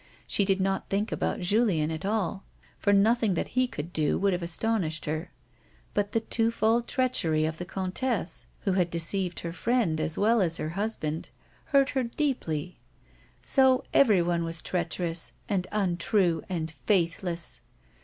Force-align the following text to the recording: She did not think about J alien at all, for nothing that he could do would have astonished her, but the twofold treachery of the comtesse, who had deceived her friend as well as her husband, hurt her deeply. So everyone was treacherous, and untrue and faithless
She 0.25 0.45
did 0.45 0.59
not 0.59 0.89
think 0.89 1.11
about 1.11 1.41
J 1.41 1.57
alien 1.57 1.91
at 1.91 2.05
all, 2.05 2.43
for 2.79 2.91
nothing 2.91 3.35
that 3.35 3.49
he 3.49 3.67
could 3.67 3.93
do 3.93 4.17
would 4.17 4.33
have 4.33 4.41
astonished 4.41 5.05
her, 5.05 5.29
but 5.93 6.11
the 6.11 6.21
twofold 6.21 6.87
treachery 6.87 7.45
of 7.45 7.59
the 7.59 7.65
comtesse, 7.65 8.47
who 8.61 8.71
had 8.71 8.89
deceived 8.89 9.41
her 9.41 9.53
friend 9.53 10.01
as 10.01 10.17
well 10.17 10.41
as 10.41 10.57
her 10.57 10.69
husband, 10.69 11.29
hurt 11.65 11.91
her 11.91 12.01
deeply. 12.03 12.79
So 13.43 13.83
everyone 13.93 14.43
was 14.43 14.63
treacherous, 14.63 15.33
and 15.47 15.67
untrue 15.71 16.41
and 16.49 16.71
faithless 16.71 17.61